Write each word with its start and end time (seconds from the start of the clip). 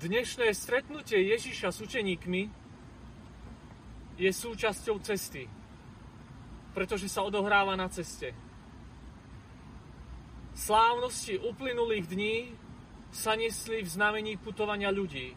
Dnešné 0.00 0.48
stretnutie 0.56 1.20
Ježiša 1.36 1.76
s 1.76 1.84
učeníkmi 1.84 2.48
je 4.16 4.30
súčasťou 4.32 4.96
cesty, 5.04 5.44
pretože 6.72 7.04
sa 7.04 7.20
odohráva 7.20 7.76
na 7.76 7.84
ceste. 7.92 8.32
Slávnosti 10.56 11.36
uplynulých 11.44 12.08
dní 12.08 12.36
sa 13.12 13.36
nesli 13.36 13.84
v 13.84 13.92
znamení 13.92 14.40
putovania 14.40 14.88
ľudí. 14.88 15.36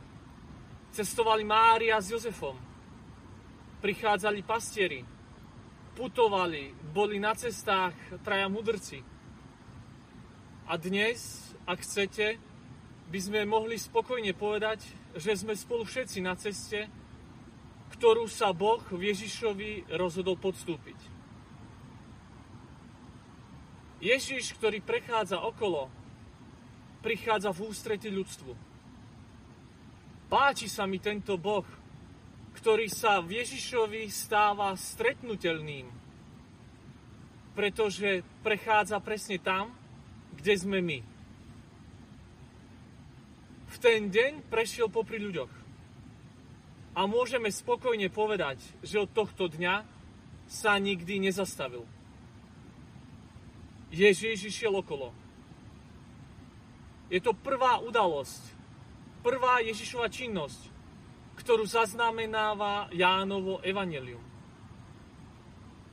Cestovali 0.95 1.43
Mária 1.43 1.99
s 1.99 2.15
Jozefom, 2.15 2.55
prichádzali 3.83 4.47
pastieri, 4.47 5.03
putovali, 5.91 6.71
boli 6.71 7.19
na 7.19 7.35
cestách 7.35 7.99
traja 8.23 8.47
mudrci. 8.47 9.03
A 10.71 10.79
dnes, 10.79 11.51
ak 11.67 11.83
chcete, 11.83 12.52
by 13.13 13.19
sme 13.21 13.45
mohli 13.45 13.77
spokojne 13.77 14.33
povedať, 14.33 14.89
že 15.13 15.37
sme 15.37 15.53
spolu 15.53 15.85
všetci 15.85 16.17
na 16.25 16.33
ceste, 16.33 16.89
ktorú 17.93 18.25
sa 18.25 18.49
Boh 18.57 18.81
v 18.89 19.13
Ježišovi 19.13 19.93
rozhodol 19.93 20.33
podstúpiť. 20.41 20.97
Ježiš, 24.01 24.57
ktorý 24.57 24.81
prechádza 24.81 25.45
okolo, 25.45 25.93
prichádza 27.05 27.53
v 27.53 27.69
ústrety 27.69 28.09
ľudstvu. 28.09 28.51
Páči 30.25 30.65
sa 30.65 30.89
mi 30.89 30.97
tento 30.97 31.37
Boh, 31.37 31.69
ktorý 32.57 32.89
sa 32.89 33.21
v 33.21 33.37
Ježišovi 33.45 34.09
stáva 34.09 34.73
stretnutelným, 34.73 35.85
pretože 37.53 38.25
prechádza 38.41 38.97
presne 39.05 39.37
tam, 39.37 39.69
kde 40.33 40.53
sme 40.57 40.81
my 40.81 41.12
ten 43.83 44.07
deň 44.07 44.47
prešiel 44.47 44.87
popri 44.87 45.19
ľuďoch. 45.19 45.51
A 46.95 47.03
môžeme 47.03 47.51
spokojne 47.51 48.07
povedať, 48.07 48.63
že 48.79 49.03
od 49.03 49.11
tohto 49.11 49.51
dňa 49.51 49.83
sa 50.47 50.79
nikdy 50.79 51.19
nezastavil. 51.19 51.83
Ježiš 53.91 54.47
išiel 54.47 54.71
okolo. 54.71 55.11
Je 57.11 57.19
to 57.19 57.35
prvá 57.35 57.83
udalosť, 57.83 58.55
prvá 59.19 59.59
Ježišova 59.67 60.07
činnosť, 60.07 60.71
ktorú 61.43 61.67
zaznamenáva 61.67 62.87
Jánovo 62.95 63.59
evanelium. 63.67 64.23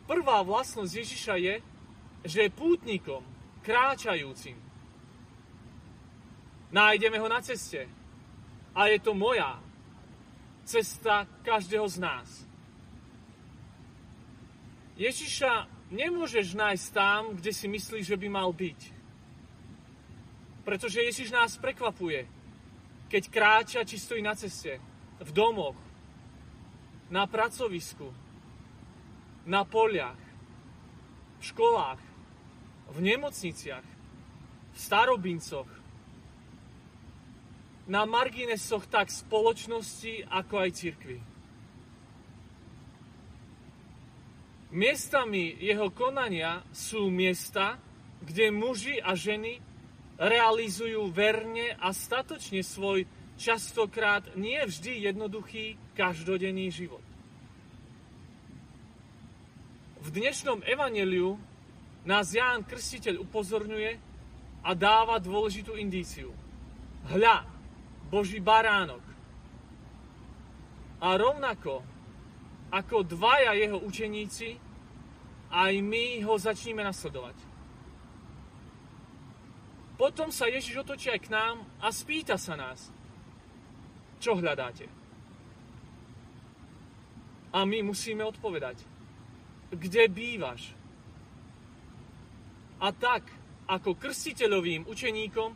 Prvá 0.06 0.46
vlastnosť 0.46 0.92
Ježiša 0.94 1.34
je, 1.42 1.54
že 2.22 2.38
je 2.46 2.54
pútnikom, 2.54 3.26
kráčajúcim, 3.66 4.69
Nájdeme 6.70 7.18
ho 7.18 7.26
na 7.26 7.42
ceste. 7.42 7.90
A 8.74 8.86
je 8.86 8.98
to 9.02 9.14
moja 9.14 9.58
cesta 10.62 11.26
každého 11.42 11.86
z 11.90 11.98
nás. 11.98 12.28
Ježiša 14.94 15.66
nemôžeš 15.90 16.54
nájsť 16.54 16.86
tam, 16.94 17.34
kde 17.34 17.50
si 17.50 17.66
myslíš, 17.66 18.14
že 18.14 18.20
by 18.20 18.28
mal 18.30 18.54
byť. 18.54 18.80
Pretože 20.62 21.02
Ježiš 21.02 21.34
nás 21.34 21.58
prekvapuje, 21.58 22.28
keď 23.10 23.22
kráča 23.26 23.80
či 23.82 23.98
stojí 23.98 24.22
na 24.22 24.38
ceste, 24.38 24.78
v 25.18 25.30
domoch, 25.34 25.74
na 27.10 27.26
pracovisku, 27.26 28.14
na 29.42 29.66
poliach, 29.66 30.20
v 31.40 31.42
školách, 31.42 31.98
v 32.94 32.98
nemocniciach, 33.02 33.86
v 34.70 34.78
starobincoch, 34.78 35.79
na 37.90 38.06
marginesoch 38.06 38.86
tak 38.86 39.10
spoločnosti, 39.10 40.30
ako 40.30 40.54
aj 40.62 40.70
cirkvi. 40.78 41.18
Miestami 44.70 45.58
jeho 45.58 45.90
konania 45.90 46.62
sú 46.70 47.10
miesta, 47.10 47.82
kde 48.22 48.54
muži 48.54 49.02
a 49.02 49.18
ženy 49.18 49.58
realizujú 50.14 51.10
verne 51.10 51.74
a 51.74 51.90
statočne 51.90 52.62
svoj 52.62 53.10
častokrát 53.34 54.38
nie 54.38 54.62
vždy 54.62 55.10
jednoduchý 55.10 55.74
každodenný 55.98 56.70
život. 56.70 57.02
V 59.98 60.08
dnešnom 60.14 60.62
evaneliu 60.62 61.34
nás 62.06 62.30
Ján 62.30 62.62
Krstiteľ 62.62 63.26
upozorňuje 63.26 63.98
a 64.62 64.70
dáva 64.78 65.18
dôležitú 65.18 65.74
indíciu. 65.74 66.30
Hľa, 67.10 67.49
Boží 68.10 68.42
baránok. 68.42 69.02
A 71.00 71.16
rovnako 71.16 71.86
ako 72.70 73.02
dvaja 73.06 73.54
jeho 73.54 73.78
učeníci, 73.78 74.58
aj 75.50 75.72
my 75.82 76.22
ho 76.22 76.34
začneme 76.38 76.82
nasledovať. 76.86 77.34
Potom 79.98 80.32
sa 80.32 80.46
Ježiš 80.48 80.80
otočí 80.80 81.10
aj 81.12 81.20
k 81.26 81.32
nám 81.34 81.66
a 81.82 81.92
spýta 81.92 82.38
sa 82.40 82.56
nás, 82.56 82.88
čo 84.22 84.38
hľadáte. 84.38 84.88
A 87.50 87.66
my 87.66 87.82
musíme 87.82 88.22
odpovedať, 88.22 88.80
kde 89.74 90.06
bývaš? 90.06 90.72
A 92.80 92.94
tak, 92.94 93.26
ako 93.66 93.98
krstiteľovým 93.98 94.86
učeníkom, 94.86 95.52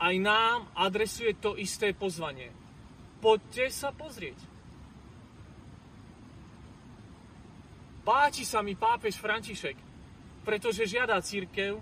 aj 0.00 0.14
nám 0.16 0.64
adresuje 0.72 1.36
to 1.36 1.60
isté 1.60 1.92
pozvanie. 1.92 2.48
Poďte 3.20 3.68
sa 3.68 3.92
pozrieť. 3.92 4.40
Páči 8.00 8.48
sa 8.48 8.64
mi 8.64 8.72
pápež 8.72 9.20
František, 9.20 9.76
pretože 10.40 10.88
žiada 10.88 11.20
církev, 11.20 11.76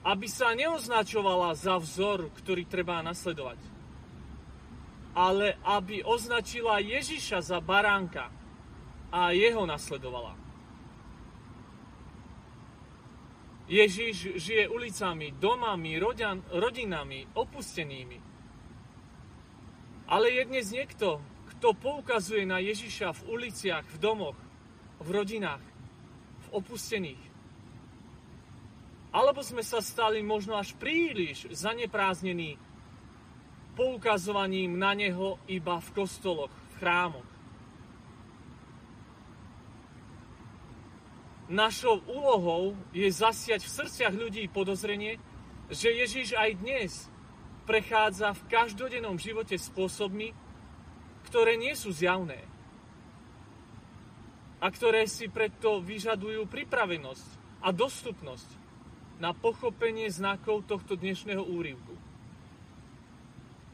aby 0.00 0.26
sa 0.26 0.56
neoznačovala 0.56 1.52
za 1.52 1.76
vzor, 1.76 2.32
ktorý 2.40 2.64
treba 2.64 3.04
nasledovať, 3.04 3.60
ale 5.12 5.60
aby 5.60 6.00
označila 6.00 6.80
Ježiša 6.80 7.44
za 7.44 7.60
baránka 7.60 8.32
a 9.12 9.36
jeho 9.36 9.68
nasledovala. 9.68 10.49
Ježiš 13.70 14.34
žije 14.34 14.66
ulicami, 14.66 15.30
domami, 15.30 15.94
rodian, 16.02 16.42
rodinami, 16.50 17.22
opustenými. 17.38 18.18
Ale 20.10 20.26
je 20.26 20.42
dnes 20.42 20.66
niekto, 20.74 21.22
kto 21.54 21.78
poukazuje 21.78 22.42
na 22.50 22.58
Ježiša 22.58 23.14
v 23.14 23.20
uliciach, 23.30 23.86
v 23.86 23.96
domoch, 24.02 24.34
v 24.98 25.08
rodinách, 25.14 25.62
v 26.42 26.46
opustených. 26.50 27.22
Alebo 29.14 29.38
sme 29.38 29.62
sa 29.62 29.78
stali 29.78 30.18
možno 30.18 30.58
až 30.58 30.74
príliš 30.74 31.46
zanepráznení 31.54 32.58
poukazovaním 33.78 34.82
na 34.82 34.98
Neho 34.98 35.38
iba 35.46 35.78
v 35.78 35.88
kostoloch, 35.94 36.50
v 36.50 36.82
chrámoch. 36.82 37.29
Našou 41.50 41.98
úlohou 42.06 42.78
je 42.94 43.10
zasiať 43.10 43.66
v 43.66 43.74
srdciach 43.82 44.14
ľudí 44.14 44.46
podozrenie, 44.46 45.18
že 45.66 45.90
Ježiš 45.90 46.38
aj 46.38 46.50
dnes 46.62 47.10
prechádza 47.66 48.30
v 48.38 48.46
každodennom 48.46 49.18
živote 49.18 49.58
spôsobmi, 49.58 50.30
ktoré 51.26 51.58
nie 51.58 51.74
sú 51.74 51.90
zjavné 51.90 52.38
a 54.62 54.66
ktoré 54.70 55.10
si 55.10 55.26
preto 55.26 55.82
vyžadujú 55.82 56.46
pripravenosť 56.46 57.28
a 57.66 57.74
dostupnosť 57.74 58.46
na 59.18 59.34
pochopenie 59.34 60.06
znakov 60.06 60.70
tohto 60.70 60.94
dnešného 60.94 61.42
úryvku. 61.42 61.98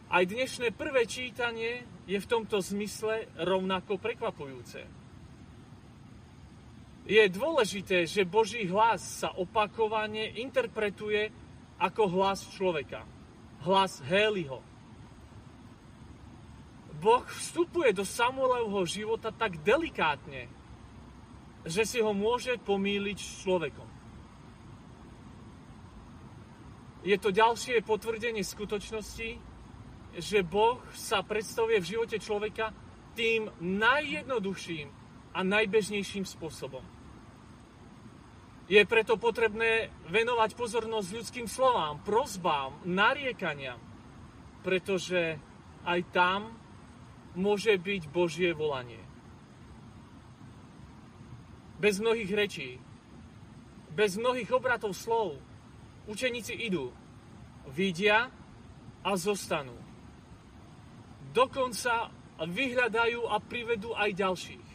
Aj 0.09 0.25
dnešné 0.25 0.73
prvé 0.73 1.05
čítanie 1.05 1.85
je 2.09 2.17
v 2.17 2.25
tomto 2.25 2.57
zmysle 2.57 3.29
rovnako 3.37 4.01
prekvapujúce. 4.01 5.06
Je 7.07 7.23
dôležité, 7.31 8.03
že 8.03 8.27
Boží 8.27 8.67
hlas 8.67 9.23
sa 9.23 9.31
opakovane 9.39 10.27
interpretuje 10.43 11.31
ako 11.79 12.11
hlas 12.19 12.43
človeka. 12.51 13.07
Hlas 13.63 14.03
Héliho. 14.03 14.59
Boh 16.99 17.23
vstupuje 17.31 17.95
do 17.95 18.03
Samuelovho 18.03 18.83
života 18.91 19.31
tak 19.31 19.63
delikátne, 19.63 20.51
že 21.63 21.87
si 21.87 22.03
ho 22.03 22.11
môže 22.11 22.59
pomýliť 22.59 23.19
s 23.23 23.31
človekom. 23.47 23.89
Je 27.07 27.15
to 27.23 27.31
ďalšie 27.31 27.87
potvrdenie 27.87 28.43
skutočnosti, 28.43 29.39
že 30.19 30.39
Boh 30.43 30.83
sa 30.91 31.23
predstavuje 31.23 31.79
v 31.79 31.87
živote 31.87 32.19
človeka 32.19 32.75
tým 33.15 33.47
najjednoduchším 33.63 35.06
a 35.37 35.45
najbežnejším 35.45 36.25
spôsobom. 36.25 36.81
Je 38.67 38.81
preto 38.89 39.21
potrebné 39.21 39.93
venovať 40.09 40.57
pozornosť 40.57 41.09
ľudským 41.13 41.47
slovám, 41.47 42.01
prozbám, 42.03 42.73
nariekaniam, 42.89 43.79
pretože 44.65 45.39
aj 45.85 46.01
tam 46.11 46.57
môže 47.37 47.77
byť 47.77 48.03
Božie 48.11 48.51
volanie. 48.57 48.99
Bez 51.77 52.01
mnohých 52.01 52.33
rečí, 52.33 52.81
bez 53.93 54.17
mnohých 54.17 54.51
obratov 54.51 54.97
slov, 54.97 55.39
učeníci 56.09 56.57
idú, 56.67 56.91
vidia 57.71 58.33
a 59.05 59.11
zostanú. 59.15 59.77
Dokonca 61.31 62.11
vyhľadajú 62.41 63.31
a 63.31 63.37
privedú 63.39 63.95
aj 63.95 64.11
ďalších. 64.17 64.66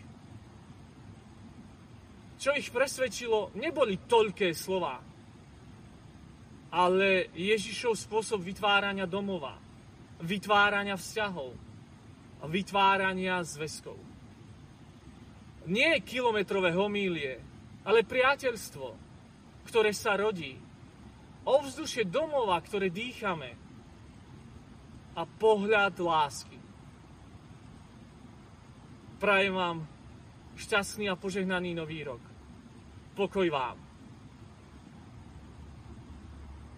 Čo 2.42 2.58
ich 2.58 2.74
presvedčilo, 2.74 3.54
neboli 3.54 4.02
toľké 4.10 4.50
slova, 4.58 4.98
ale 6.74 7.30
Ježišov 7.38 7.94
spôsob 7.94 8.42
vytvárania 8.42 9.06
domova, 9.06 9.62
vytvárania 10.26 10.98
vzťahov, 10.98 11.54
vytvárania 12.50 13.46
zväzkov. 13.46 13.94
Nie 15.70 16.02
kilometrové 16.02 16.74
homílie, 16.74 17.38
ale 17.86 18.02
priateľstvo, 18.02 18.88
ktoré 19.70 19.94
sa 19.94 20.18
rodí, 20.18 20.58
ovzdušie 21.46 22.10
domova, 22.10 22.58
ktoré 22.58 22.90
dýchame 22.90 23.54
a 25.14 25.22
pohľad 25.30 25.94
lásky. 26.02 26.58
Prajem 29.22 29.54
vám 29.54 29.78
šťastný 30.58 31.06
a 31.06 31.14
požehnaný 31.14 31.78
nový 31.78 32.02
rok. 32.02 32.31
Pokoj 33.22 33.50
vám. 33.54 33.91